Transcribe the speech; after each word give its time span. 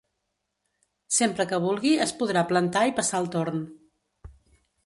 Sempre 1.17 1.45
que 1.51 1.59
vulgui 1.67 1.93
es 2.07 2.15
podrà 2.23 2.45
plantar 2.53 2.85
i 2.93 2.97
passar 3.01 3.23
el 3.25 3.33
torn. 3.37 3.63